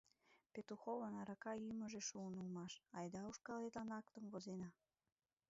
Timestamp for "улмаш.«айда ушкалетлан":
2.39-3.89